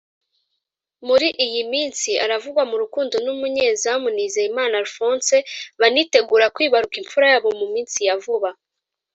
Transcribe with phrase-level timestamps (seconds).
[1.07, 5.35] muri iyi minsi aravugwa mu rukundo n’umunyezamu Nizeyimana Alphonse
[5.79, 8.49] banitegura kwibaruka imfura yabo mu minsi ya vuba